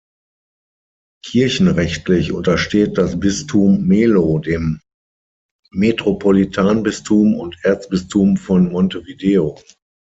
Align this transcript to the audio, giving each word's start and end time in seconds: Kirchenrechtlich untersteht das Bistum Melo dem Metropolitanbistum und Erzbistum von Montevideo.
Kirchenrechtlich 1.23 2.31
untersteht 2.31 2.97
das 2.97 3.19
Bistum 3.19 3.83
Melo 3.87 4.39
dem 4.39 4.79
Metropolitanbistum 5.69 7.35
und 7.35 7.55
Erzbistum 7.63 8.35
von 8.35 8.71
Montevideo. 8.71 9.55